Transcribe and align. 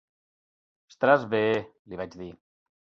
"Estaràs 0.93 1.27
bé", 1.35 1.43
li 1.93 2.03
vaig 2.03 2.19
dir. 2.25 2.35